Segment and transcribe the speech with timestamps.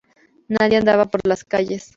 [0.47, 1.89] Nadie andaba por las calles.